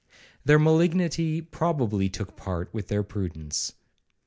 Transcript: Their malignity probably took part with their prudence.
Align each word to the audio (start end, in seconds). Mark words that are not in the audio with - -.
Their 0.45 0.57
malignity 0.57 1.41
probably 1.43 2.09
took 2.09 2.35
part 2.35 2.73
with 2.73 2.87
their 2.87 3.03
prudence. 3.03 3.73